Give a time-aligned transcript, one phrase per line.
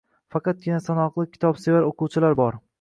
[0.35, 2.63] Faqatgina sanoqli kitobsevar oʻquvchilar bor.